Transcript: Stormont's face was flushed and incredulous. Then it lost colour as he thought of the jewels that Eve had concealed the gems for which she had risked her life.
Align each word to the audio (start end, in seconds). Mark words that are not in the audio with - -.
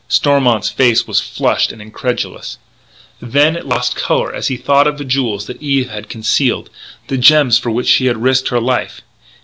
Stormont's 0.07 0.67
face 0.71 1.05
was 1.05 1.19
flushed 1.19 1.71
and 1.71 1.79
incredulous. 1.79 2.57
Then 3.21 3.55
it 3.55 3.67
lost 3.67 3.95
colour 3.95 4.33
as 4.33 4.47
he 4.47 4.57
thought 4.57 4.87
of 4.87 4.97
the 4.97 5.05
jewels 5.05 5.45
that 5.45 5.61
Eve 5.61 5.89
had 5.91 6.09
concealed 6.09 6.71
the 7.07 7.19
gems 7.19 7.59
for 7.59 7.69
which 7.69 7.87
she 7.87 8.07
had 8.07 8.17
risked 8.17 8.47
her 8.49 8.59
life. 8.59 9.01